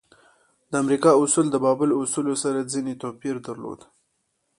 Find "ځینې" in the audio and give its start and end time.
2.73-2.93